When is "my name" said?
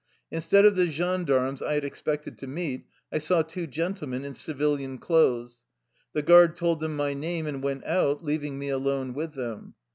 6.95-7.45